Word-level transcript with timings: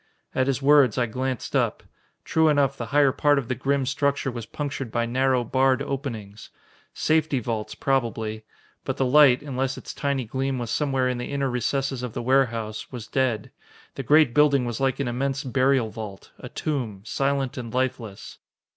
At 0.33 0.47
his 0.47 0.63
words, 0.63 0.97
I 0.97 1.05
glanced 1.05 1.55
up. 1.55 1.83
True 2.25 2.47
enough, 2.49 2.75
the 2.75 2.87
higher 2.87 3.11
part 3.11 3.37
of 3.37 3.49
the 3.49 3.53
grim 3.53 3.85
structure 3.85 4.31
was 4.31 4.47
punctured 4.47 4.91
by 4.91 5.05
narrow, 5.05 5.43
barred 5.43 5.83
openings. 5.83 6.49
Safety 6.91 7.37
vaults, 7.39 7.75
probably. 7.75 8.43
But 8.83 8.97
the 8.97 9.05
light, 9.05 9.43
unless 9.43 9.77
its 9.77 9.93
tiny 9.93 10.25
gleam 10.25 10.57
was 10.57 10.71
somewhere 10.71 11.07
in 11.07 11.19
the 11.19 11.31
inner 11.31 11.51
recesses 11.51 12.01
of 12.01 12.13
the 12.13 12.23
warehouse, 12.23 12.91
was 12.91 13.05
dead. 13.05 13.51
The 13.93 14.01
great 14.01 14.33
building 14.33 14.65
was 14.65 14.79
like 14.79 14.99
an 14.99 15.07
immense 15.07 15.43
burial 15.43 15.91
vault, 15.91 16.31
a 16.39 16.49
tomb 16.49 17.01
silent 17.05 17.55
and 17.55 17.71
lifeless. 17.71 18.39